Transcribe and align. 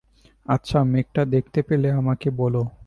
আচ্ছা, 0.45 0.77
মেঘটা 0.83 1.21
দেখতে 1.25 1.59
পেলে 1.61 1.89
আমাকে 1.91 2.27
বোলো। 2.31 2.61